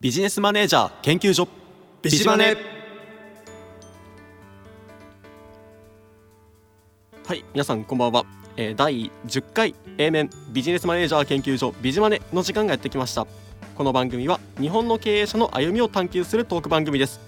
[0.00, 1.48] ビジネスマネージャー研究所。
[2.02, 2.56] ビジマネ。
[7.26, 8.24] はい皆さんこんばんは、
[8.56, 13.26] えー、第10回 A 面ビジネスマネージャー研究所ビジマネの時間がやってきました。
[13.74, 17.18] この番組は日本の経営者の歩みを探求するトーク番組です。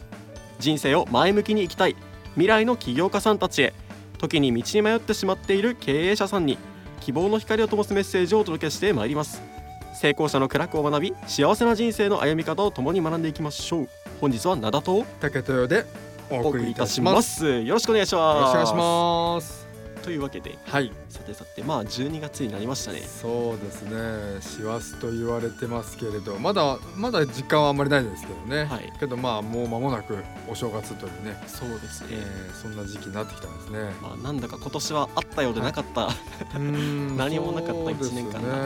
[0.61, 1.97] 人生を前向きに生きたい
[2.35, 3.75] 未来の起業家さんたちへ
[4.17, 6.57] 時に道に迷ってしまっている経営者さんに
[7.01, 9.60] 希望の光を灯すメッセージをお届けしてまいります
[10.01, 13.89] 成功者の苦楽を学び幸せな人生の歩み方を共に学んでいきましょう。
[14.19, 15.85] 本日は灘と竹豊で
[16.31, 17.41] おお送送りいたします。
[17.41, 18.41] すよろしくお願いしよます。
[18.41, 19.60] ろしくお願いします
[20.03, 20.93] というわけではい。
[21.09, 23.01] さてさてまあ12月になりましたね。
[23.01, 24.41] そうですね。
[24.41, 28.93] 師走と言われてますけれどまだまだ実感はあんまりないですけどね、はい。
[28.99, 30.17] けどまあもう間もなく
[30.49, 33.79] お正月というね、そうですね、えーそんな時期になってきたんですね。
[34.03, 38.59] まあなんだか今年はあったようでなかった、うーん 何もなかったそうです一年間ね、がえ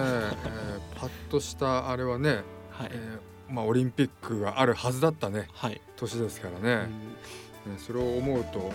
[0.96, 5.48] ーパッとしたあれはね、はい、えーまあオリンピックがあるはずだったね。
[5.52, 6.88] はい、年ですからうね、ん。
[6.88, 6.88] ね
[7.78, 8.70] それを思うと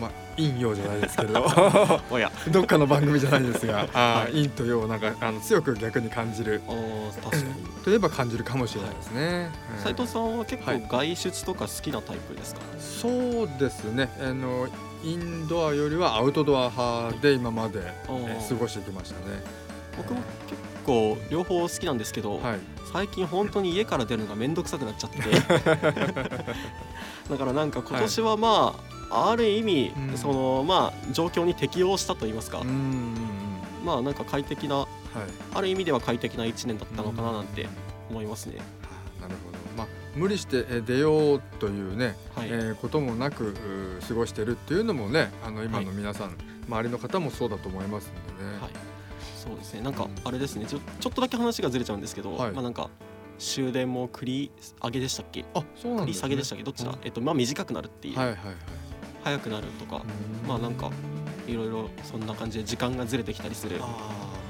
[0.00, 1.34] まあ陰陽じゃないですけど
[2.50, 6.62] どっかの番組じゃないですが、 あ陰と陽をなんかあの強く逆に感じる。
[7.84, 9.50] といえば感じるかもしれないですね。
[9.82, 10.80] 斉藤さんは結はい。
[10.80, 14.08] 構外出とか好きなタイプですか、うんそうですね。
[14.20, 14.66] あの
[15.02, 19.42] インドアよりはアウトドア派で今まで、過ごしてきましたね。
[19.98, 22.60] 僕も結構両方好きなんですけど、はい。
[22.92, 25.18] 最近本当に家から出るのがめんどくさくなっちゃって
[27.28, 28.76] だからなんか今年はま
[29.10, 32.62] あ、ある意味、うんそのまあ状況に適応したと言いますか。
[33.84, 34.88] まあなんか快適なはい。
[35.54, 37.68] ある意味では快適な1年だったのかななんて
[38.10, 38.56] 思いますね。
[39.20, 39.58] なるほど。
[39.76, 43.54] まあ無理してえー出ようというね、はい、えーこともなく
[44.06, 46.36] 過ごしてるっていうのもね、あの今はいの皆さん、
[46.68, 48.93] 周りの方もそうだと思いますのでね。
[49.48, 49.80] はい、そうですね。
[49.80, 50.66] なんかあれですね。
[50.66, 52.52] ちょちょっとだけ話がずれちゃうんですけど、はい。
[52.52, 52.90] まあなんか
[53.38, 54.50] 終電も繰り
[54.82, 55.44] 上げでしたっけ？
[55.54, 56.14] あ、そうなん繰り。
[56.14, 56.64] 下げでしたっけ？
[56.64, 56.98] どっちだ、うん。
[57.02, 58.54] えっとまあ短くなるっていう、はいはいはい。
[59.24, 60.02] 早くなるとか、
[60.42, 60.48] うん。
[60.48, 60.90] まあなんか
[61.46, 63.88] いろいろそんな感じで時間がずれてきたりするああ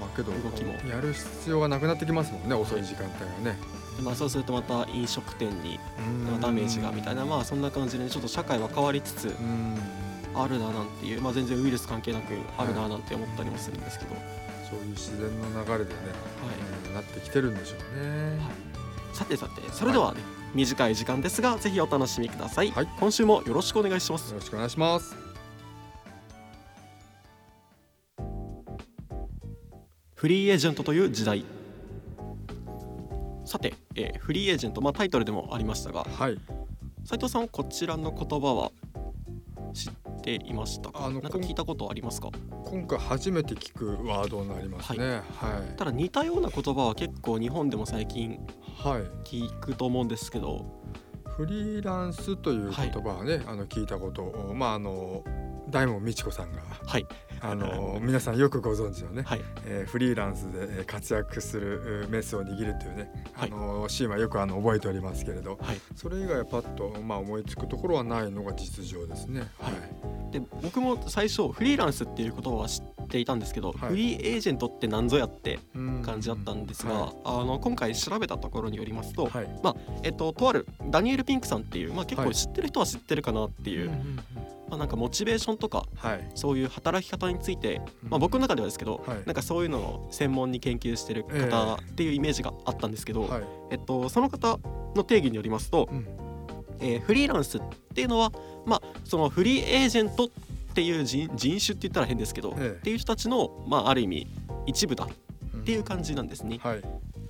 [0.01, 0.73] まあけど動きも。
[0.89, 3.59] やる必要がなくなってきますもんね遅い時間帯がね、
[3.97, 5.79] でまあそうするとまた飲食店に
[6.29, 6.41] うん。
[6.41, 7.25] ダメージがみたいな。
[7.25, 9.79] まあそんな感じでちょっと社会は変わりつつうん。
[10.37, 14.17] あるななんていうまあ全然ウイルス関係なくあるななんて思ったりもするんですけど、
[14.69, 16.89] そういう自然の流れでね、はい。
[16.89, 18.39] うんなってきてるんでしょうね、
[19.13, 20.21] さてさてそれではね、
[20.55, 22.89] 短い時間ですがぜひお楽しみください、はい。
[23.01, 24.31] 今週もよろしくお願いします。
[24.31, 25.17] よろしくお願いします。
[30.15, 31.45] フリーエージェントという時代。
[33.45, 36.39] さて、えーフリーエージェント、まあ、タイトルでもありましたがはい。
[37.05, 38.73] 斉藤さんはこちらの言葉は？
[40.25, 41.05] ていましたか？
[41.07, 42.31] あのなんか聞いたことありますか？
[42.65, 45.21] 今回初めて聞くワードになりますね。
[45.39, 45.77] はい。
[45.77, 48.39] ただ似たような言葉は結構日本でも最近
[48.79, 50.83] はい、聞くと思うんですけど。
[51.37, 55.25] フリーランスという言葉はね、あの聞いたことをまああの
[55.69, 57.07] 大門美智子さんがはい。
[57.41, 59.41] あの 皆さんよくご存知のね、はい。
[59.67, 63.51] えーフリーランスでえー活躍するうメスを握るというね、はい。
[63.53, 65.81] あのシーンはよくあの覚えておりますけれどはい。
[65.97, 69.41] それ以外はパッと、まあ、思いつくところはないのが実情ですね。
[69.59, 69.74] はい
[70.35, 73.91] で僕も最初フリーランスっていう言葉は知っていたんですけど、はい。
[73.91, 76.03] フリーエージェントって何ぞやってうん。
[76.03, 79.49] 感じだったんですが、はあの今回調べたところによりますと、はい。
[80.03, 82.35] えっと、とあるダニエル・ピンクさんっていう、まあ、結構はい。
[82.35, 83.91] 知ってる人は知ってるかなっていう、
[84.69, 86.31] まあ、なんかモチベーションとかはい。
[86.35, 89.23] そういう働き方について、まあ、僕の中ではですけど、はい。
[89.25, 94.59] なんかそういうのを専門に研究してるえ方っていうイメージがあったんですけど、はいえっと、その方
[94.97, 96.24] の定義によりますと、うん
[96.85, 97.61] えーフリーランスっ
[97.95, 98.33] ていうのは、
[98.67, 100.29] まあ、そのフリーエージェントっ
[100.75, 102.79] ていう人人種って言ったら変ですけど、ええ。
[102.79, 104.27] っていう人たちの、まあ、ある意味
[104.67, 105.09] 一部だっ
[105.55, 106.59] うんていう感じなんですね。
[106.63, 106.83] はい。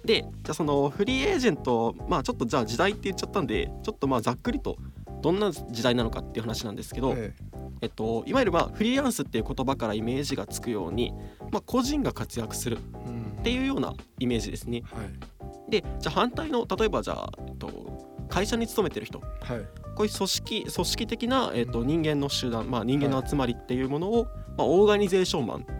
[0.05, 4.77] でじゃあそのフリーエージェントまあちょっとじゃあ時代って言っちゃったんでちょっとまあざっくりと
[5.23, 7.35] どんな時代なのかっていう話なんですけど、え
[7.81, 7.87] え。
[7.87, 11.13] っと、いわゆるまあフリーランスっていう言葉からイメージがつくように、
[11.51, 14.83] まあ、個人が活躍するっていうようなイメージですね。
[14.93, 15.71] はい。
[15.71, 19.21] でじゃあ反対の例えばじゃあ、えっと、会社に勤めてる人。
[19.21, 19.85] はい。
[19.95, 24.25] こういう組織組織的な、えっと、人間の集団、まあ、人間の集まりっていうものを、
[24.57, 25.73] まあ、オーガニゼーションマンう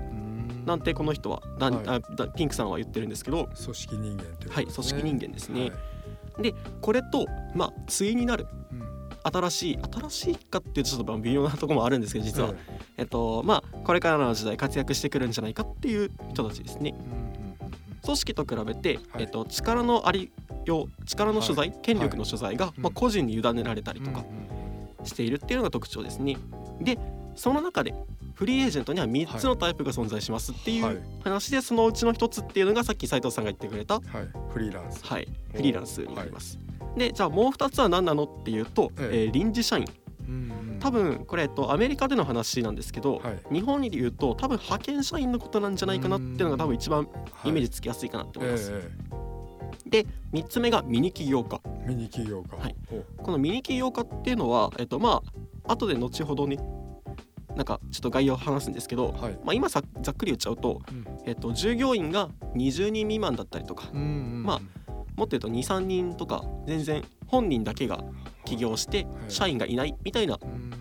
[0.63, 0.65] ん。
[0.67, 1.89] なんてこの人は、だはい。
[1.89, 5.61] あだピンクさんは言ってるんですけど、組織人間というねはい、組織人間ですね。
[5.61, 6.55] はい。
[6.81, 8.95] これと、まあ、対になるうん。
[9.25, 12.57] 新しい新しいかっていうとちょっとまあ微妙なところもあるんですけど実は、はい。
[12.99, 16.95] えっとまあこれからの時代活躍してくるんじゃないかっていう人たちですね。
[16.95, 17.35] うんうんうん。
[18.03, 19.23] 組織と比べて、はい。
[19.23, 20.31] えっと、力のあり
[20.65, 24.25] よう力の所在、権力の所在が、うんまあ、個人に委ねられたりとか
[25.05, 26.37] しているっていうのが特徴ですね。
[26.81, 26.99] で
[27.35, 27.95] その中で
[28.35, 30.95] フリーエージェントには3つのタイプが存在しますっていはい。
[30.95, 34.03] う話でそのうちの1つっていうのがさっき斉藤さんが言ってくれた、はい。
[34.53, 35.05] フリーランス。
[35.05, 36.59] はい、フリーランスになります。
[36.97, 39.25] でじゃあもう2つは何なのっていうと、ええ。
[39.25, 39.87] えー臨時社員。
[40.81, 43.55] 多分これ、えっと、アメリカでの話なんですけど、はい。
[43.55, 47.09] 日本に言うと多分派遣社員のことなんじゃないかなっていうのが多分一番
[47.45, 48.71] イメージジつきやすいかなって思います。
[48.73, 48.91] え
[49.95, 51.61] で3つ目がミニ起業家。
[51.65, 52.57] えミニ企業家。
[52.57, 52.75] はい。
[52.91, 55.23] おこのミニ起業家っていうのは、えっと、ま
[55.65, 56.59] あ後で後ほどね
[57.55, 59.39] なんかちょっと概要を話すんですけど、はい。
[59.45, 61.07] まあ、今さざっくり言っちゃうと、うん。
[61.27, 64.05] えっと、従業員が20人未満だったりとかうんう
[64.41, 64.61] んまあ
[65.15, 68.03] もっと言うと23人とか全然本人だけが
[68.45, 69.31] 起業してはい。
[69.31, 70.73] 社員がいないみたいなこうん。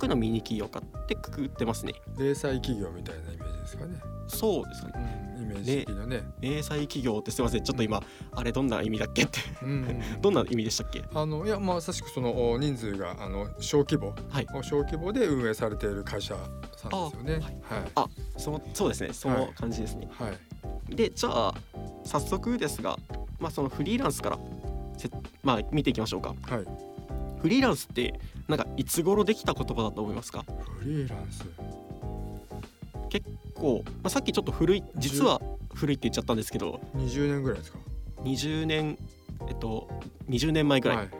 [0.00, 1.94] ういうのをミニ起業家ってくくってますね。
[2.16, 3.96] 零細企業みたいなイメージですかね。
[4.28, 6.22] そうですかねうんイメージ的なね。
[6.40, 8.02] 零細企業ってすいませんちょっと今
[8.32, 9.40] あれどんな意味だっけって。
[9.62, 9.70] うん。
[9.70, 9.74] う
[10.18, 11.04] んどんな意味でしたっけ？
[11.14, 14.46] あのいやまさしくそのお人数があの小規模、はい。
[14.54, 16.36] お小規模で運営されている会社
[16.76, 17.60] さんですよね。
[17.94, 18.40] はい。
[18.40, 19.12] そうそうですね。
[19.12, 20.94] その感じですね、はい。
[20.94, 21.54] でじゃあ
[22.04, 22.98] 早速ですが
[23.38, 24.38] まあそのフリーランスから
[24.96, 25.08] せ
[25.42, 26.34] まあ見ていきましょうか。
[26.42, 26.64] はい。
[27.40, 30.44] フリーランスってなんかいつ頃できた言葉だと思いますか？
[30.78, 31.44] フリーランス。
[32.92, 35.40] こう、まあ、さっきちょっと古い実は
[35.74, 36.80] 古いって言っちゃったんですけど。
[36.96, 37.78] 20年ぐらいですか
[38.24, 38.98] ？20年
[39.48, 39.88] えっと
[40.28, 41.10] 20年前ぐらい、はい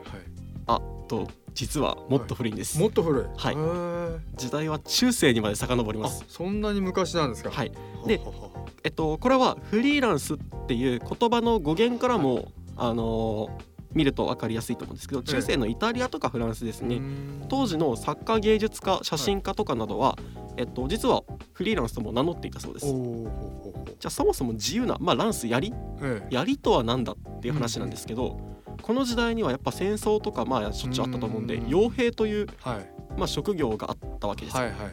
[0.65, 3.25] あと実はもっと古いんです、もっと古い。
[3.37, 4.37] はい。
[4.37, 7.51] 時代は中世にまで遡りまあすそんなに昔なんですか？
[7.51, 7.71] はい。
[8.07, 8.49] でははは
[8.83, 10.37] えっとこれはフリーランスっ
[10.67, 17.45] ていう言葉の語源からも、あのー見ると分かりやすいと思うんですけど中世のイタリアとかフランスですね、うん。
[17.47, 20.17] 当時の作家芸術家写真家とかなどは、
[20.57, 21.23] えっと、実は
[21.53, 22.85] フリーランスとも名乗っていたそうです。
[22.85, 26.27] じゃあそもそも自由な、まあ、ランスやりええ。
[26.29, 28.39] 槍とは何だっていう話なんですけど、
[28.81, 31.67] この時代にはやっぱ戦争とかまあしょっちゅうあったと思うんでうん。
[31.67, 32.93] 傭兵という、はい。
[33.17, 34.91] まあ、職業があったわけですよ、はいはい。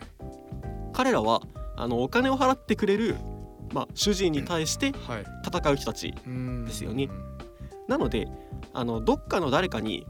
[0.93, 1.43] 彼らは
[1.77, 3.17] あのお金を払ってくれる、
[3.73, 5.25] まあ、主人に対してはい。
[5.47, 7.09] 戦う人たちうんですよね。
[7.89, 8.29] なので
[8.73, 10.07] あのどっかの誰かに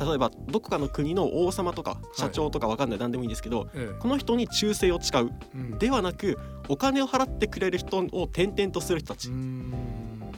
[0.00, 5.30] 例えばどこかの国の王様とか社長とかわかんない何でもいいんですけど、えこの人に忠誠を誓う。
[5.54, 5.78] えうん。
[5.78, 6.38] ではなく
[6.68, 9.72] お金を払ってくれる人を転々とする人たちうん。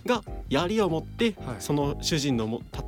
[0.04, 1.56] が槍を持ってはい。
[1.60, 2.82] その主人のもた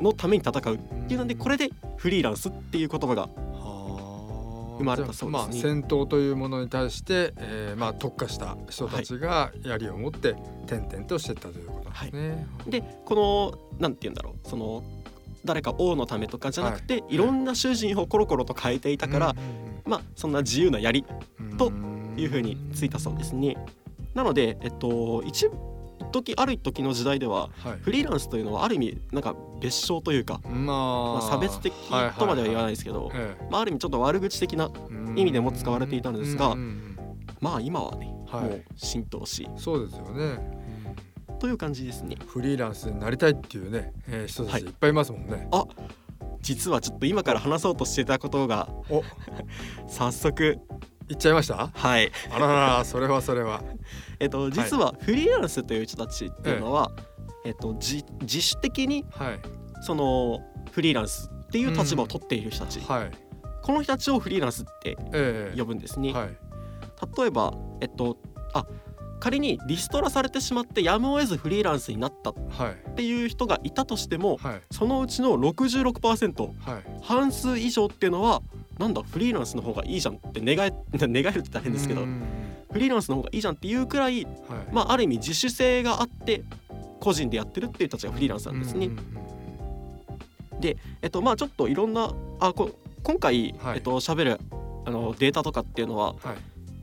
[0.00, 0.74] のために戦う。
[0.74, 5.48] っていうのでこれでフリーランスっていう言葉が生生まれたそうですね。
[5.48, 10.36] まあ、戦闘というものに対して、えーまあ、特化した人たちが槍を持って
[10.66, 12.46] 転々としていったということですね。
[12.66, 14.48] でこのなんて言うんだろう。
[14.48, 14.82] その
[15.46, 19.34] 誰か王のためとかじゃなくて、い、ろんな主人をコロコロと変えていたから、
[19.84, 21.04] まあそんな自由な槍
[21.56, 21.72] と
[22.16, 23.56] いうふうについたそうですね。
[24.14, 25.48] なのでえっと一
[26.12, 31.72] 時ある時の時代でははい、フリーランスというのはある意味なんか別称というか、ままあ、差別的
[32.18, 36.56] とまでは言わないですけど、えまあ、ある意味ちょっと悪口的なえ意味でも使われていたのですが
[37.40, 38.44] まあ今はね、はい。
[38.44, 39.48] もう浸透し。
[39.56, 40.38] そうですよね、
[41.38, 42.16] という感じですね。
[42.26, 44.68] フリーランスになりたいっていうね、えー人たちい。
[44.68, 45.48] っぱいいますもんね。
[46.40, 49.02] 実はちょっと今から話そうとしてたことがお。
[49.88, 50.58] 早速。
[51.08, 51.70] 言っちゃいました？
[51.72, 52.10] はい。
[52.32, 53.62] あらららそれはそれは。
[54.18, 56.90] えっと実はフリーランスという人たちっていうのは、
[57.44, 59.38] えっと自自主的にはい。
[59.82, 60.40] その
[60.72, 63.10] フリーランスっていう立場を取っている人たち、はい。
[63.62, 65.58] この人たちをフリーランスってええ。
[65.58, 66.36] 呼ぶんですね、はい。
[67.18, 68.16] 例えばえっと
[68.54, 68.66] あ
[69.20, 72.94] 仮にリストラされてしまってやむを得ずフリーランスになったっはい。
[72.96, 74.60] ていう人がいたとしてもはい。
[74.70, 76.82] そのうちの66%はい。
[77.02, 78.42] 半数以上っていうのは
[78.78, 82.22] なんだフリーランスの方がいいじゃんって願え 願えるって大変ですけどうん
[82.72, 84.34] フリーランスの方がいいじゃんっていうくらいはい。
[84.72, 86.42] まあある意味自主性があって
[87.00, 88.86] 個人でやってるっていう人たちがフリーランスなんですね。
[88.86, 88.90] う。
[88.90, 88.98] ん
[91.02, 92.70] えっとまあちょっといろんなあこ
[93.02, 93.76] 今回、はい。
[93.76, 94.40] えっと喋る
[94.84, 96.36] あのデータとかっていうのははい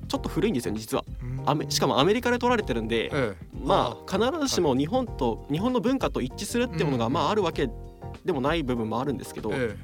[0.08, 1.04] ちょっと古いんですよね実は。
[1.22, 1.50] うん。
[1.50, 3.36] アメしかもアメリカで取られてるんで、ええ。
[3.64, 7.70] まあ必ずしも日本と、日本の文化と一致するっていうものが、うんまああるわけ
[8.26, 9.76] でもない部分もあるんですけど、え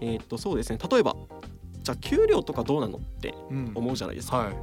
[0.00, 0.06] え。
[0.18, 0.78] ーっとそうですね。
[0.90, 1.16] 例えば
[1.82, 3.72] じゃあ給料とかどうなのってえうん。
[3.74, 4.56] 思うじゃないですか、はい。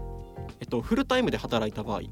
[0.62, 1.96] えっと、フルタイムで働いた場合。
[1.96, 2.10] はい。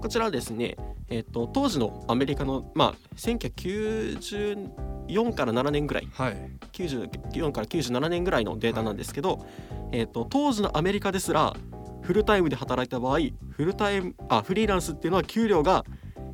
[0.00, 0.76] こちらはですね、
[1.08, 6.08] えっと、当時のアメリカの、まあ、1994から7年ぐらい。
[6.12, 6.50] はい。
[6.72, 9.46] 94から97年ぐらいのデータなんですけど、
[9.92, 11.56] えっと、当時のアメリカですら
[12.08, 13.18] フルタイムで働いた場合
[13.50, 15.84] フルタイムあフリーランスっていうのは給料が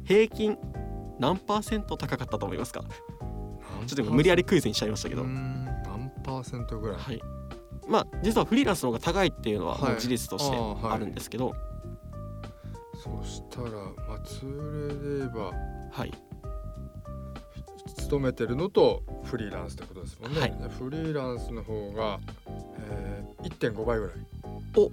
[0.04, 0.57] 平均
[1.19, 2.85] 何パーセント高かったと思いますか？
[2.85, 6.97] ちょっと今無理やりクイズにしちゃいましたけど、うん何パーセントぐらい？
[6.97, 7.21] はい、
[7.88, 11.57] まあ実はフリーランスの方が高いっていうのは事実としてあるんですけど、
[13.02, 13.71] そしたら
[14.07, 15.52] まあ通例で言えば
[15.90, 16.12] はい、
[17.97, 20.54] 勤めてるのとフリーランスってことですもんね、はい。
[20.78, 22.21] フリーランスの方が、
[22.78, 24.14] えー、1.5倍ぐらい。
[24.76, 24.88] お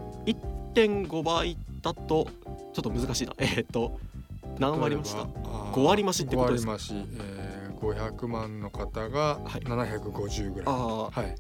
[0.74, 2.28] 1.5倍だと
[2.74, 3.34] ちょっと難しいな。
[3.40, 4.00] えーっと
[4.60, 9.62] 何割増しだ5割増しってことですか？5割増し、えー、500万の方がはい。
[9.62, 11.36] 750ぐらい、あはい、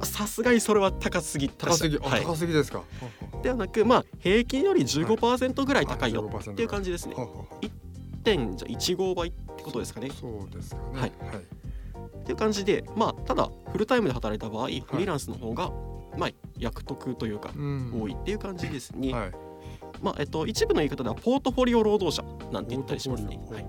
[0.00, 2.82] あさすがにそれは高すぎ高すぎ、あはい、高すぎですか？
[3.42, 7.14] ではなくまあ平均より15%ぐらい高いよあ15%っていう感じですね。
[7.14, 7.44] ははは
[8.24, 10.10] 点じゃ15倍ってことですかね。
[10.18, 11.10] そうですよねはい。
[11.10, 15.70] っていう感じでまあただフルタイムで働いた場合フリーランスの方が
[16.16, 16.30] まあ
[16.64, 18.00] 役得というかうん。
[18.00, 19.32] 多いっていう感じですね、はい。
[20.02, 23.66] まあえっと一部の言い方ではポートフォリオ労働者なんて言ったりしますね、はい、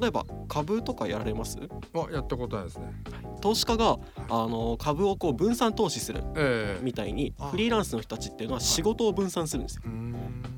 [0.00, 1.58] 例えば株とかやられます、
[1.94, 2.92] あやったことないですね。
[3.40, 9.82] 投資家があの株をこう分散投資するええみたいにあフリーランスの人たちっていうのは仕事を分散するんですよ。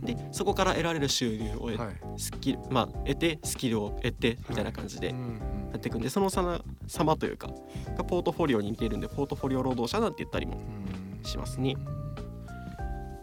[0.02, 1.94] でそこから得られる収入を得,、はい。
[2.16, 5.40] スキルまあ得てスキルを得てみたいな感じでやうん。
[5.76, 7.48] っていくんでそのさな様というか
[7.96, 10.81] がポートフォリオに似ているんでポートフォリオ労働者なんて言ったりもうんうん
[11.24, 11.76] しますね。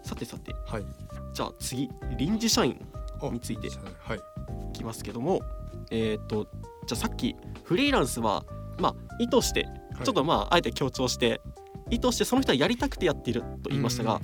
[0.03, 0.53] さてさて。
[0.65, 0.85] はい。
[1.33, 2.79] じゃあ次臨時社員
[3.21, 3.69] あについて
[4.01, 4.19] はい。
[4.69, 5.41] いきますけども
[5.91, 6.47] えっ、と
[6.87, 8.43] じゃあさっきフリーランスは
[8.79, 9.63] まあ意図して
[9.93, 10.03] はい。
[10.03, 11.41] ちょっとまああえて強調して
[11.89, 14.21] 意図してその人はやりたくてやっていると言いましたが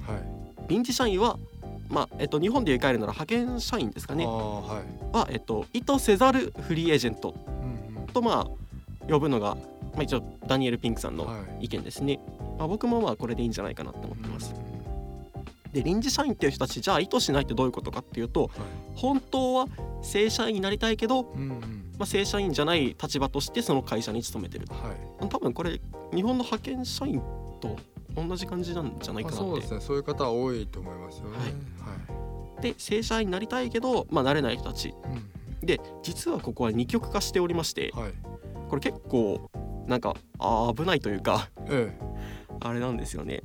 [0.68, 1.38] 臨時社員は
[1.90, 4.26] まあえっと日本で言い換えるなら派遣社員ですかね。
[4.26, 5.16] はい。
[5.16, 7.36] はえっと意図せざるフリーエージェント
[8.14, 9.56] とまあ呼ぶのが
[9.94, 11.66] まあ一応ダニエル・ピンクさんのはい。
[11.66, 12.20] 意見ですね。
[12.35, 14.54] まあ僕もまあこれでいいんじゃないかなと思ってます。
[15.72, 18.50] で臨時社員っていう人たちじゃあ意図しないってどういうことかっていうと
[18.96, 19.68] 本当は
[20.02, 21.92] 正社員になりたいけど、うんうん。
[21.98, 25.28] まあ、正社員じゃない立場としてその会社に勤めてるはい。
[25.28, 25.82] 多分これ
[26.14, 27.22] 日本の派遣社員
[27.60, 27.78] と
[28.16, 29.44] 同じ感じなんじゃないかなって。
[29.44, 29.82] あそうですね。
[29.82, 31.38] そういう方は多いと思いますよね。
[31.38, 32.62] はい。
[32.62, 34.94] で正社員になりたいけど、まあ、なれない人たち。
[35.04, 35.14] はい
[35.62, 35.66] うん。
[35.66, 38.14] で実はここは二極化しておりましてはい。
[38.70, 39.50] これ結構
[39.88, 40.16] なんか
[40.76, 41.96] 危ないというかえ
[42.62, 43.44] あれなんですよね。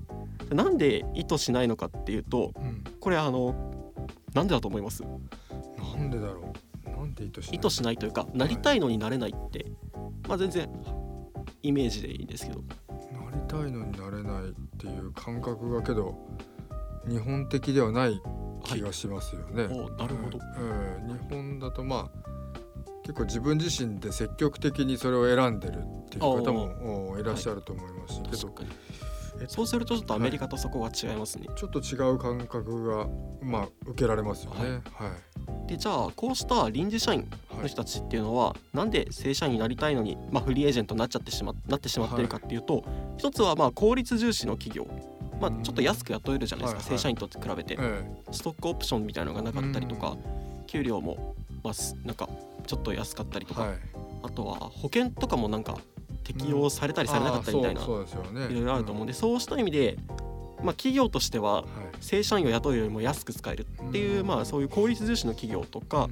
[0.51, 2.85] なんで意図しないのかっていうとえうん。
[3.01, 3.55] これあの
[4.35, 5.03] なんでだと思います？
[5.03, 6.53] なんでだろ
[6.87, 6.91] う？
[6.91, 7.57] なんで意図しない？
[7.57, 9.67] 意図しないというかなりたいのになれないって。
[10.29, 10.69] まあ全然
[11.63, 12.61] イメージでいいんですけど。
[12.61, 16.17] なりたいのになれないっていう感覚がけど
[17.09, 18.21] 日本的ではない
[18.65, 19.65] 気がしますよね。
[19.65, 20.39] おなるほど。
[20.59, 22.31] ええ日本だとまあ
[23.03, 28.55] 結構自分自身で積極的にそれを選んでるっていう方もおいらっしゃると思いますけど、
[29.49, 33.09] そうするとちょっとアメリカとそこが違いますね、ちょっと違う感覚が
[33.43, 34.83] まあ受けられますよね。
[34.95, 35.69] はい。
[35.69, 37.29] でじゃあこうした臨時社員
[37.61, 42.85] の人たちっていうのは、なんで正社員になりたいのに、まあ、フリーエージェントになっちゃってしまなってしまってるかっていうと、
[43.19, 44.87] 一つはまあ効率重視の企業。
[45.41, 46.99] まあ、ちょっと安く雇えるじゃないですか、はいはい。
[46.99, 50.17] 正社員と比べて、えストックオプションみたいなのがなかったりとか、
[50.67, 52.29] 給料も、まあ、すなんか
[52.67, 53.73] ちょっと安かったりとか。
[54.23, 55.79] あとは保険とかもなんか
[56.25, 57.83] 適用されたりされなかったりみたいな。
[57.83, 58.03] いろ
[58.49, 59.97] いろあると思うんで、そうした意味で、
[60.63, 61.65] まあ、企業としては。
[62.01, 66.09] 正社員を雇うよりも安く使えるっていう、うんまあ、そういう効率重視の企業とか、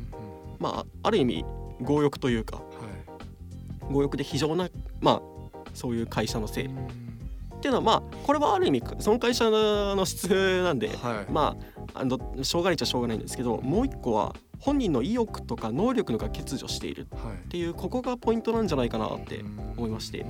[0.59, 1.45] まあ、ある意味
[1.85, 3.93] 強欲というかはい。
[3.93, 4.69] 強欲で非常な、
[5.00, 11.33] まあ、そういう会社のせいっうんていうのはまあこれはある意味その会社の質なんで、はい。
[11.33, 11.57] ま
[11.95, 17.07] ああのしょうがないっちゃしょうがないんですけどもう一個は本人の意欲とか能力のが欠如している。
[17.12, 17.35] はい。
[17.35, 19.45] っていうここがポイントなんじゃないかなって
[19.77, 20.25] 思いまして。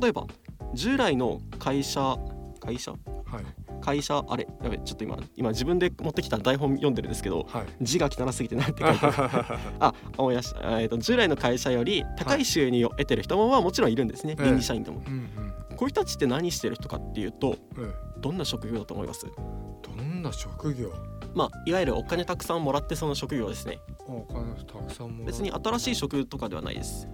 [0.00, 0.26] 例えば
[0.74, 2.16] 従来の会社
[2.60, 2.92] 会社？
[2.92, 3.44] はい。
[3.80, 4.48] 会社あれ？
[4.62, 7.66] やべちょっと今今自分で持ってきた台本読んでるんですけどはい。
[7.82, 9.14] 字が汚すぎてなんて書いてある。
[9.80, 15.02] あ思い出した、えー、と従来の会社より高い収入を得てる人もまあもちろんいるんですね、ええ臨時社員でも。
[15.06, 15.28] うんうん。
[15.76, 19.26] こういう人たちって何してる人かっていうとえどんな職業だと思います？
[19.26, 19.30] え
[19.82, 20.90] どんな職業？
[21.34, 23.78] まあいわゆるお金たくさんもらってその職業ですね。
[24.00, 27.08] あお金たくさんも別に新しい職とかではないです。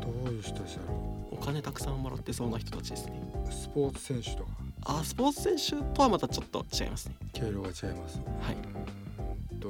[0.00, 0.94] どういう人たちだろ
[1.30, 3.22] お金たくさんもらってそうな人たちですね。
[3.48, 3.52] う。
[3.52, 4.50] スポーツ選手とか。
[4.82, 7.16] あスポーツ選手とはまたちょっと違いますね。
[7.32, 8.18] 経路が違います。
[8.18, 8.54] はい。
[8.54, 9.68] うーんと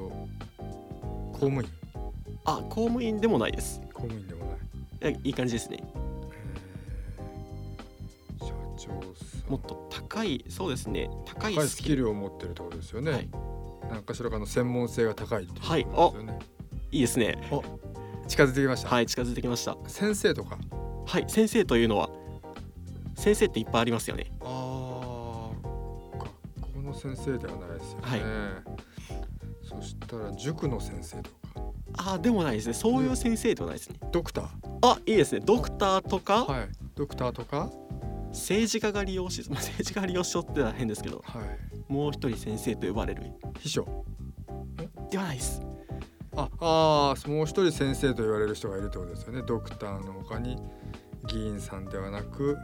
[1.33, 1.69] 公務員。
[2.45, 3.81] あ公務員でもないです。
[3.93, 5.11] 公務員でもない。
[5.11, 5.83] いやいい感じですね。
[9.49, 11.11] もっと高いそうですね。
[11.25, 12.09] 高いスキル。
[12.09, 13.11] を持ってるってことですよね。
[13.13, 13.29] はい。
[13.91, 16.39] なんかしらかの専門性が高いっていうはいことですよね。
[16.93, 16.99] い。
[16.99, 17.51] いですね。
[18.29, 18.89] 近づいてきました。
[18.89, 19.77] はい近づいてきました。
[19.87, 20.59] 先生とか？
[21.07, 22.11] はい先生というのは
[23.17, 24.33] 先生っていっぱいありますよね。
[24.41, 25.51] ああ、
[26.19, 28.05] 学校の先生ではないですよね。
[28.05, 28.23] はい。
[29.63, 31.37] そしたら塾の先生とか、
[31.99, 32.75] あでもないですね。
[32.75, 34.01] そういう先生ではないですね。
[34.11, 34.49] ドクター、
[34.83, 35.41] あいいですね。
[35.45, 37.71] ドクターとか、はい、ドクターとか、
[38.31, 44.05] 政治家が利用し、まあ、政治家が利用しようってのは変ですけどはい、もう一人先生と呼ばれる秘書。
[45.11, 45.61] ではないです。
[46.37, 49.43] あ、あーもう一人先生と言われる人がいるってことですよね。
[49.47, 50.57] ドクターの他に
[51.27, 52.57] 議員さんではなく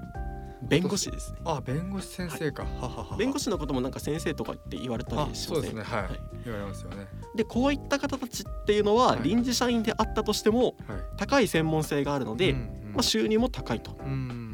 [0.62, 1.38] 弁護士ですね。
[1.44, 5.82] あ弁護士先生か、ははは弁護士のこともなんか先生とかって言われたありしまそうですね。
[5.82, 7.06] はい、はい言われますよね。
[7.34, 9.22] でこういった方たちっていうのははい。
[9.22, 10.74] 臨時社員であったとしてもはい。
[11.16, 12.92] 高い専門性があるので、うんうん。
[12.94, 13.96] まあ、収入も高いと。
[14.00, 14.45] うん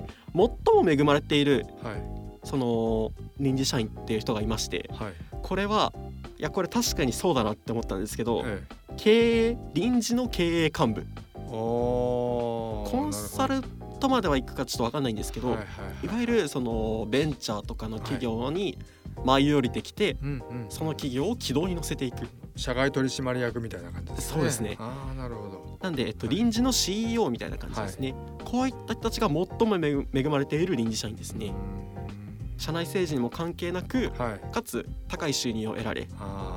[0.00, 2.02] うん最も恵まれているうんはい。
[2.44, 5.12] その臨時社員っていう人がいましてはい。
[5.42, 5.92] これは
[6.38, 8.62] いやこれ確かにそうだなって思ったんですけどえ
[8.96, 11.06] 経営臨時の経営幹部。
[11.48, 13.62] コンサル
[14.00, 15.70] とまではいくかちょっと分かんないんですけど、はいはいは
[16.02, 16.08] いい。
[16.08, 18.78] わゆるそのベンチャーとかの企業に
[19.24, 22.26] 舞い降りてきて、うんうん、その企業を軌道に乗せていく。
[22.56, 24.34] 社外取締役みたいな感じですね。
[24.34, 24.76] そうですね。
[24.78, 26.36] ああなるほどなんで、えっと、はい。
[26.36, 31.48] 臨時の CEO みたいな感じですね、こういった人たちが最も恵恵まれている臨時社員ですね。
[31.48, 34.54] う社内政治にも関係なくはい。
[34.54, 36.06] かつ高い収入を得られ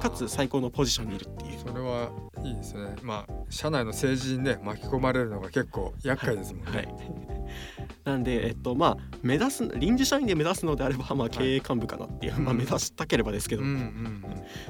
[0.01, 1.59] かつ最高のポジションにいるっていう。
[1.59, 2.11] それは
[2.43, 2.95] いいですね。
[3.01, 6.87] まあ社内の政治にね巻き込まれるのが結構厄介ですもんね、はい、
[8.03, 14.25] なんでえっとまあ目指す臨時社員で目指すのであれば、まあ、経営幹部かなっていう、まあ、うん目指したければですけど、うんうんうん。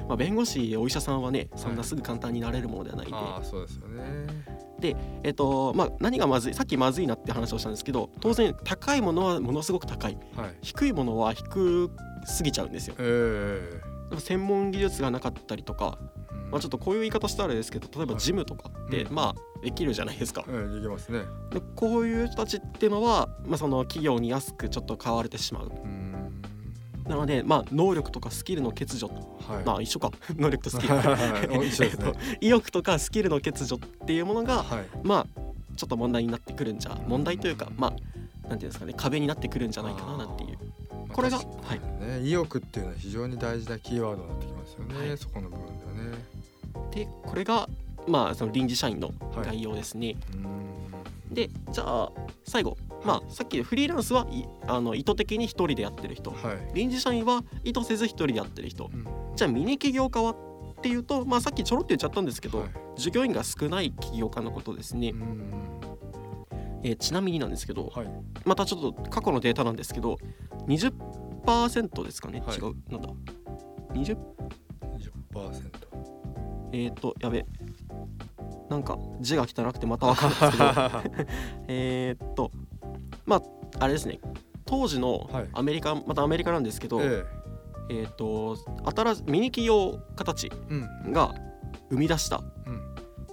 [0.08, 4.56] まあ、弁護士お医者さんはねそんなすぐ簡単になれるものではないんで、ああそうですよね。
[5.22, 10.18] えっとまあ、何がまずいさっきまずいなって話をしたんですけど当然高いものはものすごく高い。
[10.36, 10.56] はい。
[10.62, 11.90] 低いものは低
[12.24, 12.94] すぎちゃうんですよ。
[12.98, 15.98] ええでも専門技術がなかったりとか、
[16.52, 18.22] まあ、ちょっとこういう言い方したらあれですけど例えばはい。
[18.22, 19.14] ジムとかって、うん。
[19.14, 20.44] まあできるじゃないですか。
[20.48, 21.20] ええできますね。
[21.50, 25.70] でこういう人たちっていうのは、まあ、その企業に安くちょっと買われてしまう。
[25.84, 26.42] うん。
[27.04, 29.08] なので、まあ、能力とかスキルの欠如。
[29.08, 29.64] はい。
[29.64, 30.10] まあ一緒か。
[30.36, 30.94] 能力とスキル。
[30.94, 31.02] ね。
[31.80, 34.86] えっと意欲とかスキルの欠如っていうものがはい。
[35.02, 35.40] まあ
[35.76, 40.58] ちょっと問題になってくるんじゃ問題というかまあなんていうんですかね壁になってくるんじゃないかななんていう。
[40.90, 42.20] まあこれが確かにね。
[42.22, 45.18] 意欲っていうのは非常に大事なキーワードになってきますよね、はい。
[45.18, 46.36] そこの部分ではね。
[46.90, 47.68] でこれが
[48.06, 49.12] まあその臨時社員の
[49.44, 50.76] 概要ですね、うん
[51.30, 52.12] でじゃあ
[52.44, 52.76] 最後。
[53.04, 56.30] まあさっきフリーランスはいあの意図的に一人でやってる人。
[56.30, 58.90] はい、臨時社員は意図せず一人でやってる人。
[58.92, 59.06] うん。
[59.34, 60.36] じゃあミニ起業家はっ
[60.82, 62.68] ていうとまあさっきちょろっと言っちゃったんですけど、はい。
[62.96, 65.52] 従業員が少ない起業家のことですね、うん。
[66.82, 68.08] えーちなみになんですけどはい。
[68.44, 70.18] またちょっと過去のデータなんですけど
[70.66, 72.56] 20%ですかね、はい。
[72.56, 73.08] 違うなんだ
[73.92, 74.16] 20
[75.34, 75.70] 20%
[76.72, 77.44] えっ、ー、とやべ
[78.68, 81.24] なんか字が汚くてまた分かんないですけど。
[81.68, 82.50] えっと
[83.24, 83.42] まあ
[83.78, 84.18] あれですね。
[84.64, 85.48] 当時のはい。
[85.52, 87.24] アメリカ、またアメリカなんですけど、え
[87.88, 88.02] え。
[88.02, 90.50] っ、と新しミニ企業家たち
[91.10, 91.34] が
[91.90, 92.82] 生み出したうん。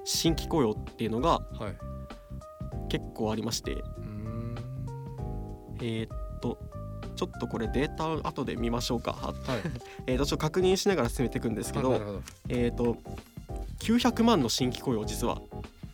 [0.05, 2.89] 新規雇用っていうのがはい。
[2.89, 3.73] 結構ありまして。
[3.73, 4.55] うん。
[5.81, 6.59] えーっと
[7.15, 9.13] ちょっとこれデータ後で見ましょうか。
[9.13, 9.33] はい。
[10.07, 12.21] えーっとちょっと確認しながら進めていくんですけど。
[12.49, 12.97] えーっと
[13.83, 15.41] 900万の新規雇用を実は、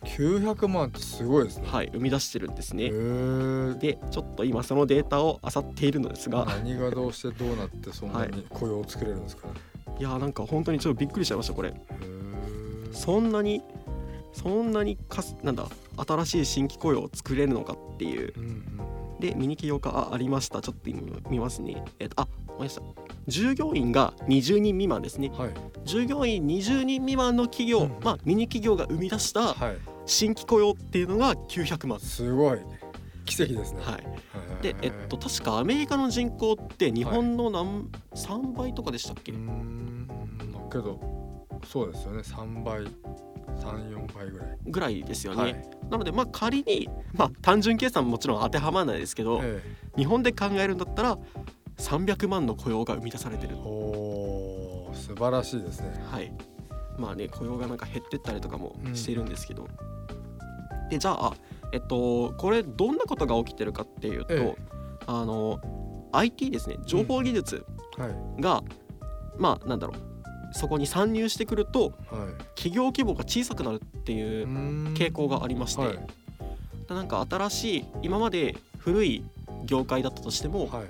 [0.04, 1.68] 900万ってすごいですね。
[1.68, 2.90] はい、生み出してるんですへね。
[2.92, 6.44] えでちょっと今そのデータを漁っているのですが。
[6.46, 9.48] 何がどうしてどうなってそんなに雇用を作れるんですか？
[9.48, 9.54] ね、
[9.98, 11.74] いやーなんか本当にちょっとびっくりしちゃいましたこれ。
[12.92, 13.60] そんなに
[14.32, 15.66] そんなにかすなんだ
[16.06, 18.32] 新しい新規雇用を作れるのかっていう。
[18.36, 18.80] うんうん
[19.20, 20.62] でミニ起業家あありました。
[20.62, 21.84] ちょっと今見ますね。
[21.98, 22.84] えっとあごめんなさい
[23.26, 25.30] 従業員が20人未満ですね。
[25.30, 25.50] はい。
[25.84, 27.96] 従業員20人未満の企業、うん。
[28.02, 29.76] まあミニ企業が生み出したはい。
[30.06, 32.00] 新規雇用っていうのが900万。
[32.00, 32.58] すごい。
[33.24, 33.80] 奇跡ですね。
[33.82, 34.04] はい。
[34.60, 34.62] い。
[34.62, 40.06] でえっと確かアメリカの人口って日本の何、3倍とかでしたっけ、うーん。
[40.52, 41.00] だけど
[41.64, 42.18] そうですよね。
[42.20, 42.84] 3倍
[43.60, 44.58] 34倍ぐらい。
[44.66, 45.70] ぐらいですよね、はい。
[45.90, 49.62] なのでまあ仮にまあ単純計算ももちろん当てはまらないですけど、え。
[49.96, 51.18] 日本で考えるんだったら
[51.80, 53.56] 300万の雇用が生み出されてる。
[53.56, 55.92] えおー素晴らしいですね。
[56.10, 56.32] はい。
[56.98, 58.94] まあね雇用がなんか減ってったりとかもうん。
[58.94, 59.68] しているんですけど、
[60.90, 61.32] でじゃあ
[61.72, 64.58] えっとこれどんなことが起きてるかっていうと、ええ。
[65.06, 65.60] あの
[66.12, 66.76] IT ですね。
[66.84, 67.64] 情報技術
[67.96, 68.06] は
[68.38, 68.42] い。
[68.42, 68.62] が、
[69.38, 70.00] まあなんだろう。
[70.52, 71.92] そこに参入してくるとはい。
[72.56, 74.46] 企業規模が小さくなるっていう
[74.94, 75.98] 傾向がありまして、はい。
[76.88, 79.24] なんか新しい今まで古い
[79.64, 80.88] 業界だったとしても、はい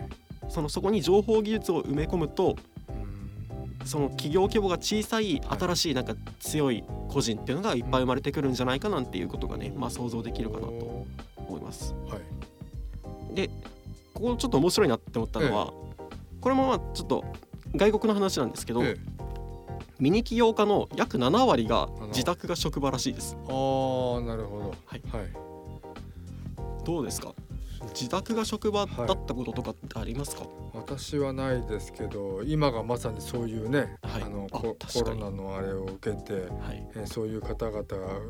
[0.50, 2.56] そのそこに情報技術を埋め込むと
[3.84, 5.58] その企業規模が小さいはい。
[5.58, 11.06] 新しいなんか強い個人っていうのがいっぱい生まれてくるんじゃないかなんていうことがね、まあ、想像できるかなと
[11.38, 11.94] 思います。
[12.08, 13.34] はい。
[13.34, 13.48] で
[14.12, 15.72] ここちょっと面白いなって思ったのは、
[16.42, 17.24] これもまあちょっと
[17.74, 19.20] 外国の話なんですけど、ええ。
[19.98, 23.36] ミニ起業家の約7割が割自宅が職場らしいです。
[23.46, 24.74] あーなるほど。
[24.84, 25.02] はい。
[25.10, 26.84] はい。
[26.84, 27.32] どうですか？
[27.88, 30.42] 自宅が職場だったこととかってありますか、
[30.74, 34.22] 私はないですけど今がまさにそういうね、はい。
[34.22, 36.38] ああのコロナのあれを受けて、は
[36.72, 36.86] い。
[36.94, 37.82] えーそういう方々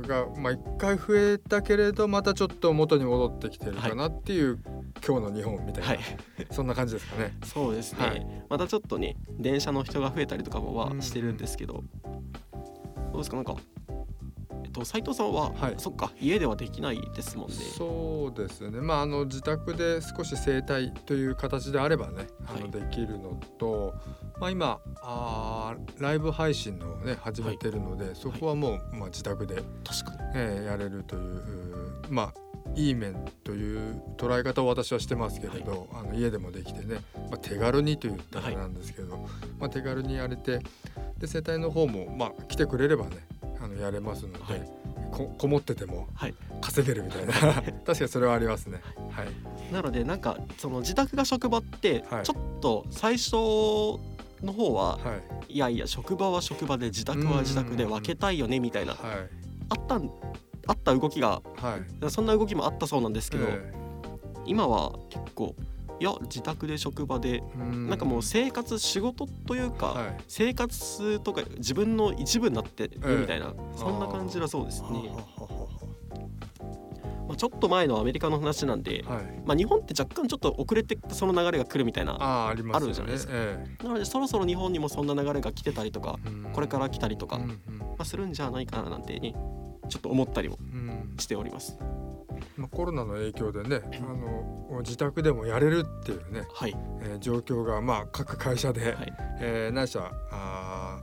[0.07, 4.59] がまあ一回増えたけれどまたちょっと元に戻ってきてるかなっていう
[5.07, 6.01] 今日の日本みたいな、はい。
[6.51, 7.37] そんな感じですかね。
[7.45, 8.45] そうですね、はい。
[8.49, 11.03] またちょっとね電車の人が増えたりとかもはうん。
[11.03, 11.83] してるんですけど、
[13.13, 13.37] どうですか？
[13.37, 13.57] なんか
[14.73, 15.75] と斉藤さんは、はい。
[15.79, 17.55] そっか家ではできないですもんね。
[17.55, 18.81] そうですね。
[18.81, 22.71] まああの自宅で少し整体という形であればね、あのはい。
[22.71, 23.95] できるのと、
[24.39, 30.31] まあ今あーライブ配信のね始めてるので、そこはもうまあ自宅で、確かに。
[30.35, 31.43] えーやれるという
[32.09, 32.35] まあ
[32.77, 39.17] いい面という捉え方を私はしてますけれど、あの家でもできてね、まあ、手軽にと言ったらなんですけど、
[39.59, 40.61] まあ、手軽にやれて
[41.19, 43.17] で整体の方も、まあ、来てくれればね
[43.63, 44.71] あのやれますので、はい。
[45.13, 46.35] ここもっててもはい。
[46.61, 47.33] 稼げるみたいな。
[47.63, 48.81] 確かにそれはありますね。
[49.11, 52.25] はい、なのでなんかその自宅が職場ってはい。
[52.25, 53.35] ちょっと最初
[54.43, 55.55] の方は、はい。
[55.55, 59.01] い、やいや職場は職場で自宅は自宅で分けたいよねみたいなはい。
[59.69, 60.11] あったん
[60.67, 62.11] あった動きがはい。
[62.11, 63.73] そんな動きもあったそうなんですけど、え。
[64.47, 65.55] 今は結構
[66.01, 67.89] いや自宅で職場でえうん。
[67.89, 70.17] なんかもう生活仕事というか、はい。
[70.27, 74.89] 生活とか自分の一部になってええるみたいな、そんな感じだそうですね、
[77.29, 79.43] まあ、ちょっと前のアメリカの話なんで、はい。
[79.45, 82.71] まあ、日本って若干ちょっと遅れてその流れが来るみたいなあーあね。
[82.73, 83.33] あるじゃないですか。
[83.35, 86.53] えなのでそろそろ日本にもそんな流れが来てたりとかえうん。
[86.53, 87.59] これから来たりとか、まうんうん。
[87.99, 89.35] あ、するんじゃないかななんてね
[89.91, 91.15] ちょっと思ったりもうん。
[91.19, 91.77] しております
[92.57, 96.77] まあ、コロナの影響でねあの自宅でもやれるっていうね、はい。
[97.03, 99.13] えー状況がまあ各会社で、はい。
[99.41, 101.01] えーないしはあ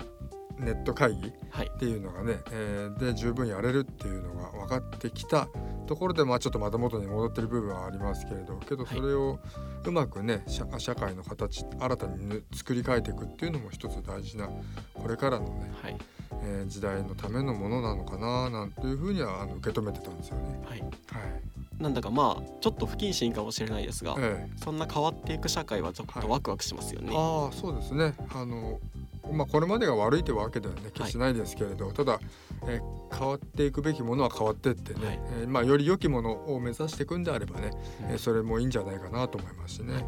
[0.60, 1.72] ーネット会議はい。
[1.74, 5.48] っていうのがね、えーで十分やれるっていうのが分かってきた
[5.86, 8.98] ところでまあちょっとまた元に戻ってる部分はありますけれどけどはい。
[9.00, 9.40] それを
[9.86, 14.50] うまくね社社会の形新たにぬ作り変えていくっていうのも一つ大事な
[14.94, 15.98] これからのね、はい
[16.48, 20.60] えー時代のためのものなのかななんていうふうにはあの受け止めてたんですよね。
[20.66, 20.80] はい。
[20.80, 20.90] はい。
[21.82, 24.60] なんだかまあちょっと不謹慎かもしれないですが、ええ。
[24.64, 28.16] そんな変わっていく社会はちょっとワクワクしますよね、ああそうですね。
[28.34, 28.80] あの
[29.32, 32.20] まあこれまでが悪いというわけではね決してないですけれど、ただ、
[32.66, 35.20] えー変わっていくべきものは変わってってね、はい。
[35.42, 37.72] えーまあより良きものを目指していくんであればね、
[38.04, 38.12] うん。
[38.12, 39.94] えーそれもいいんじゃないかなと思いますしね。
[39.94, 40.04] はい。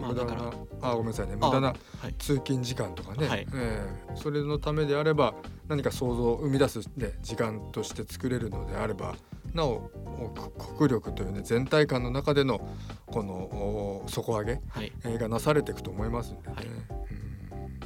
[0.00, 0.90] 無駄なまあだから。
[0.90, 1.36] あごめんなさいね。
[1.36, 1.74] 無駄なは
[2.08, 2.14] い。
[2.18, 3.46] 通勤時間とかね、はい。
[3.54, 5.34] えーそれのためであれば
[5.68, 9.14] 何か想像を生み出す、ね、時間として作れるのであれば
[9.52, 10.28] なおお
[10.76, 12.60] 国力というね全体感の中での
[13.06, 14.92] このお底上げはい。
[15.04, 16.54] えーがなされていくと思いますんでね。
[16.54, 16.66] はい。
[16.66, 16.74] うん。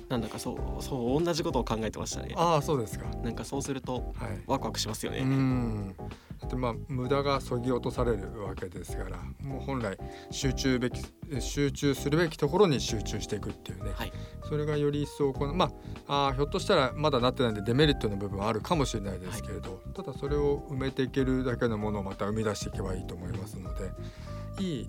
[0.09, 2.35] なんだかそうそう同じことを考えてましたね。
[2.37, 3.07] ああそうですか。
[3.23, 4.05] なんかそうするとはい。
[4.47, 5.95] ワクワクしますよね、うん。
[6.49, 9.99] だってまあ無駄がそぎ落とされるわけですから、もう本来
[10.31, 11.03] 集中べき
[11.41, 13.91] 集中するべきところに集中していくっていうね。
[13.95, 14.13] はい
[14.49, 15.71] それがより一層このま
[16.07, 23.91] ああーひょっとしたらまだなってないんでデメリットの部分はあるかもしれないですけれど、ただそれを埋めていけるだけのものをまた生み出していけばいいと思いますので、
[24.59, 24.89] いい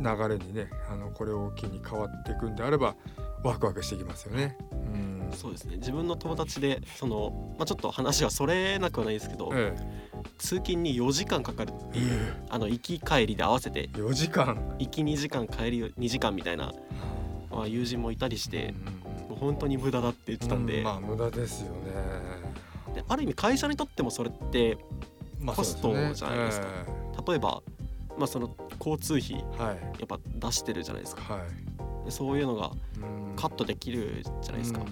[0.00, 2.96] 流れにねあのこれを機に変わっていくんであれば
[3.42, 4.58] ワクワクしていきますよね。
[4.72, 5.07] うん。
[5.32, 5.76] そうですね。
[5.76, 9.76] 自分の友達でその、まあ、ちょっと話はそれなくはないですけど、え
[10.38, 14.76] 通勤に4時間かかるっていう、えあの行き帰りで合わせて4時間。
[14.78, 16.72] 行き2時間帰り2時間みたいな、
[17.50, 18.74] まあ、友人もいたりして
[19.28, 21.92] もう本当に無駄だって言ってたんで,、うまあ無駄ですよね。
[22.94, 24.78] である意味会社にとってもそれって
[25.40, 26.66] まあコストじゃないですか。
[26.86, 27.62] え例えば、
[28.16, 29.76] まあ、その交通費えはい。
[29.76, 31.34] やっぱ出してるじゃないですか。
[31.34, 32.04] はい。
[32.04, 33.36] でそういうのがうん。
[33.36, 34.86] カットできるじゃないですか、うん。
[34.86, 34.90] ち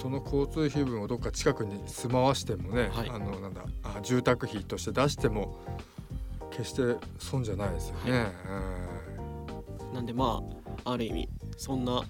[0.00, 3.10] その交通費分をどっか近くに住まわしてもね、はい。
[3.10, 5.58] あのなんだあ住宅費として出しても
[6.50, 8.12] 決して損じゃないですよね。
[8.44, 8.92] は
[9.94, 10.42] なんでま
[10.84, 12.02] あある意味そんな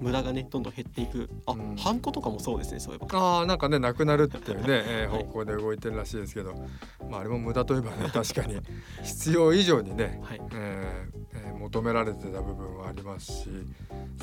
[0.00, 1.28] 無駄がねどんどん減っていく。
[1.46, 1.76] あ、うん。
[1.76, 3.18] ハンコとかもそうですねそういえば。
[3.18, 5.24] ああなんかねなくなるっていうね、 えーはい。
[5.24, 6.54] 方向で動いてるらしいですけど、
[7.10, 8.60] まあ、あれも無駄といえばね 確かに
[9.02, 10.40] 必要以上にね、はい。
[10.52, 11.18] えー
[11.48, 13.48] えー求められてた部分はありますし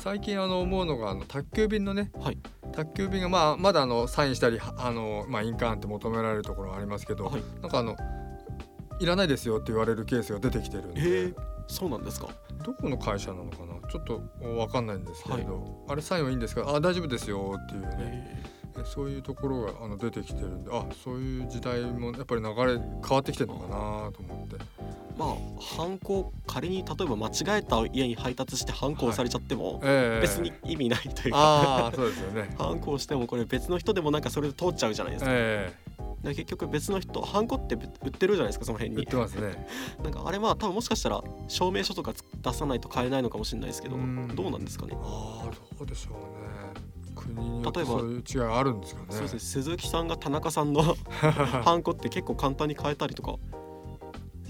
[0.00, 2.38] 最近あの思うのがあの宅急便のね、はい。
[2.72, 7.42] 宅急便がまあまだあのサインしたりはあの、まあ、印鑑って求められるところはありますけど、はい。
[7.60, 7.96] なんかあの
[9.00, 11.34] いらないですよって言われるケースが出てきてるんで、へえ
[11.66, 12.28] そうなんですか？
[12.64, 13.88] どこの会社なのかな？
[13.88, 14.22] ちょっと
[14.56, 16.68] わかんないんですけれど、あれサインはいいんですか？
[16.68, 24.56] あ大丈夫ですよっていうね、へえそういうところがあの出てきてるんであそういう時代もやっぱり流れ変わってきてるのかなと思って
[25.16, 25.28] まあ
[25.60, 32.54] ハンコ仮に例えば間違えた家に配達してハンコ押されちゃっても、ええ別に意味ないというか、ああ そうですよね。
[32.58, 35.72] ハンコをしてもこれ別の人でもなんかそれで通っちゃうじゃないですか,、え
[36.24, 39.02] 結局別の人ハンコって売ってるじゃないですかその辺に。
[39.02, 39.66] え 売ってますね。
[40.02, 44.28] なんかあれは多分もしかしたら証明書とか出さないと買えないのかもしれないですけどうん。
[44.34, 44.96] どうなんですかね。
[45.00, 46.92] ああどうでしょうね。
[47.14, 49.06] 国によって例えば違いあるんですかね。
[49.10, 49.38] そうですね。
[49.40, 50.96] 鈴木さんが田中さんの
[51.62, 53.36] ハンコって結構簡単に変えたりとか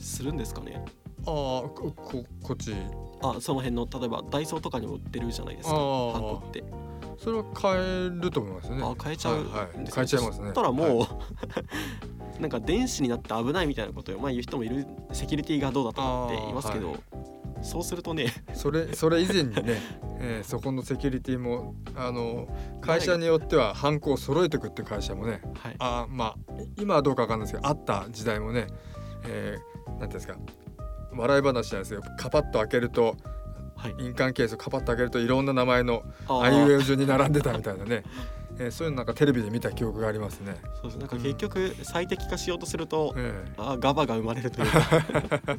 [0.02, 0.84] するんですかね？
[1.22, 2.74] あこここっち。
[3.22, 6.12] あその辺の例えばダイソーとかにも売ってるじゃないですかあー。
[6.12, 6.64] ハンコって。
[7.18, 8.82] それは買えると思いますね。
[8.82, 9.78] あ変えちゃうはいはい。
[9.78, 9.92] んですね。
[9.94, 10.46] 変えちゃいますね。
[10.46, 11.08] そしたらもう、はい。
[12.40, 16.96] なんか電子になって危ないみたいなことをまあ言う人もいるセキュリティがどうだとかって言いますけど、
[17.62, 19.80] そうするとねそれ それ以前にね、
[20.18, 22.48] えーそこのセキュリティもあの
[22.80, 25.76] 会社によってはハンコを揃えてくって会社もねはい。
[25.78, 26.36] あーまあ
[26.80, 28.66] 今はどうかわかんないですけどあった時代もね、
[29.28, 29.71] えー、
[30.08, 30.36] ていうんですか
[31.14, 33.16] 笑い話ないですけどカパッと開けると
[33.76, 33.94] はい。
[33.98, 38.04] 印鑑ケースをカパッと開けるといろんな名前のあいうえお順に並んでたみたいなね、
[38.58, 40.56] えーそういうのなんかテレビで見た記憶がありますね。
[40.74, 40.98] そうです。
[40.98, 45.56] なんか結局最適化しようとすると、えあーガバが生まれるというか。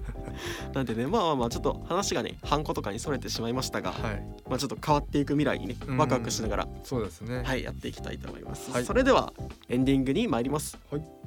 [0.76, 5.98] なんでねまあまあまあちょっと話がねハンコとかにそれてしまいましたが、ーはい、まあちょっと変わっていく未来にねうん。
[5.98, 7.42] ワクワクしながら、そうですね。
[7.44, 8.86] はいやっていきたいと思います、はい。
[8.86, 9.34] それでは
[9.70, 10.78] エンディングに参ります。
[10.92, 11.23] はい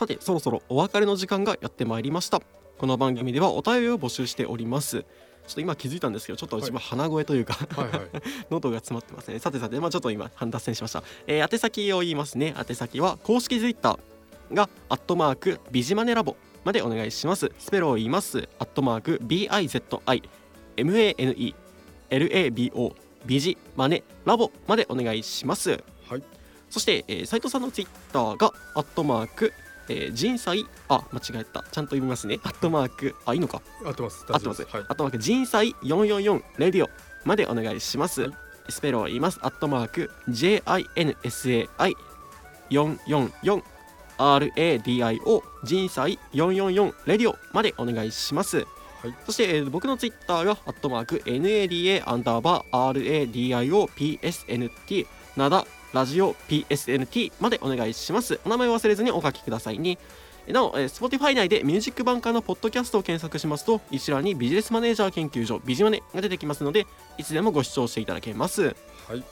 [0.00, 2.40] さてそろそろお別れの時間がやってまいりました。
[2.78, 5.02] この番組ではお便りを募集しております。
[5.02, 5.06] ちょ
[5.50, 8.00] っと今気づいたんですけどちょっと自分鼻声というか、はいはい。
[8.48, 12.54] 喉が詰まってますねさてさてまあちょっと今脱線しました、えー宛先を言いますね。
[12.56, 16.34] 宛先は公式ツイッターがアットマークビジマネラボ
[16.64, 17.52] までお願いします。
[17.58, 18.48] スペルを言います。
[18.58, 20.24] アットマーク BIZIMANE
[22.08, 22.94] LABO
[23.26, 25.84] ビジマネラボまでお願いします。
[26.08, 26.22] はい。
[26.70, 29.52] そして、えー、斉藤さんのツイッターがアットマーク
[29.90, 31.64] えー、人災あ間違えた。
[31.70, 32.38] ちゃんと読みますね。
[32.44, 33.16] アットマーク。
[33.26, 33.60] あいいのか。
[33.84, 34.24] 合ってます。
[34.30, 34.62] 合ってます。
[34.62, 34.84] はい。
[34.88, 35.18] あとマーク。
[35.18, 36.88] 人災444レディオ。
[37.24, 38.22] までお願いします。
[38.22, 38.32] はい。
[38.68, 39.40] スペルを言います。
[39.42, 40.10] アットマーク。
[40.28, 41.66] JINSAI
[42.70, 43.62] 444
[44.18, 47.36] RADIO 人災444レディオ。
[47.52, 48.58] までお願いします。
[48.58, 48.66] はい。
[49.26, 51.22] そして、えー僕のツイッターがアットマーク。
[51.26, 53.88] NADA アンダーバー RADIO
[54.20, 58.40] PSNT なだラジオ PSNT までお願いします。
[58.44, 59.98] お名前を忘れずにお書きくださいね。
[60.48, 66.86] なお、えー Spotify 内でミュージックバンカーのポッドキャストを検索しますと一覧にビジネスマネージャー研究所ビジマネが出てきますので
[67.18, 68.74] いつでもご視聴していただけます
[69.06, 69.22] はい。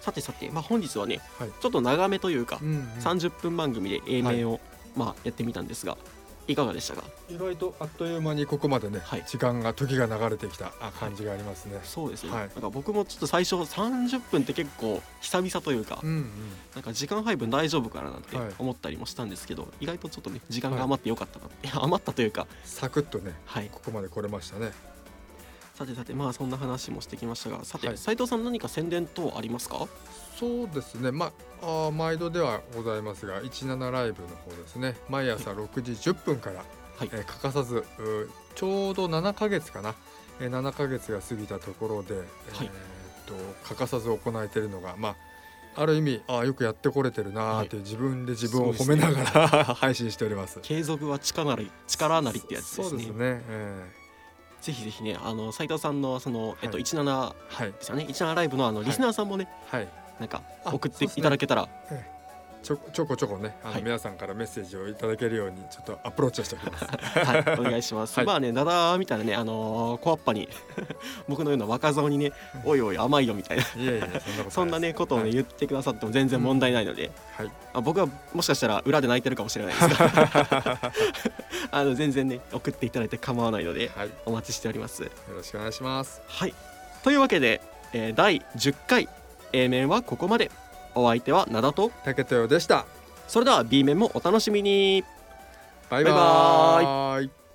[0.00, 4.60] さてさて、まあ、本日はね、はいちょっと長めというか、うんうん30分番組で A 面を、
[4.94, 5.96] まあ、やってみたんですが
[6.48, 7.04] いかがでしたか？
[7.28, 9.24] 意外とあっという間にここまでね、はい。
[9.26, 11.80] 時間が時が流れてきたあ感じがありますね。
[11.82, 12.40] そうですね、はい。
[12.40, 16.30] なんか僕もちょっと最初30分って結構久々というか、うんうん。
[16.74, 18.54] なんか時間配分大丈夫かななんてはい。
[18.58, 23.68] 思ったりもしたんですけど、意外とちょっとね時間が余ってよかったなって、余ったというかサクッとねはい。
[23.72, 24.72] ここまで来れましたね。
[25.74, 27.98] さてさてまあそんな話もしてきましたがさて、はい。
[27.98, 29.86] 斉藤さん何か宣伝等ありますか？
[30.38, 31.10] そうですね。
[31.12, 34.94] まああー毎度ではございますが、17ライブの方ですね。
[35.08, 36.56] 毎朝6時10分から、
[36.96, 37.84] はいえー欠かさず
[38.54, 39.94] ちょうど7ヶ月かな。
[40.40, 42.24] えー、7ヶ月が過ぎたところで、はい
[42.62, 42.68] えーっ
[43.26, 43.34] と
[43.68, 45.16] 欠かさず行えているのがまあ。
[45.78, 50.58] ある意味あーよくやってこれてるなーって自分で自分を褒めながら、 配信しております。
[50.62, 53.14] 継続は力なり力なりってやつですねそうですね。
[53.48, 53.90] え
[54.62, 59.88] ぜひぜひねあの斉藤さんのその、えっとはい17ーはいですよね17ライブのあのいリスナーさんもね、はい。
[60.18, 61.68] なんかあ送っていただけたら、
[62.66, 63.82] ちょちょこちょこねあの、はい。
[63.84, 66.84] 皆さんからメッセージをいただけるようにちょっとアプローチをしております。
[67.24, 68.16] はい、お願いします。
[68.16, 68.26] はい。
[68.26, 70.48] まあね、ダダみたいなね、あのー、小アッパに
[71.28, 72.32] 僕のような若造にね、
[72.64, 73.64] おいおい甘いよみたいな、
[74.50, 75.32] そんなねことをね、はい。
[75.34, 77.50] 言ってくださっても全然問題ないので、はい。
[77.72, 80.92] あ僕はもしかしたら裏で泣いてるかもしれないですが、
[81.70, 85.08] あの全然ね送っていただいて構わないのではい、よお待ちしております。
[85.32, 86.20] ろしくお願いします。
[86.26, 86.54] はい、
[87.04, 87.60] というわけで、
[87.92, 89.08] えー第10回
[89.52, 90.50] A 面はここまで。
[90.94, 92.86] お相手は灘と、竹豊でした。
[93.28, 95.04] それでは B 面もお楽しみに。
[95.90, 97.45] バイババイーイ